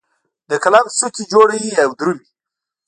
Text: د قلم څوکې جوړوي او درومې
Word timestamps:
د 0.49 0.51
قلم 0.63 0.85
څوکې 0.97 1.23
جوړوي 1.31 1.71
او 1.83 1.89
درومې 1.99 2.25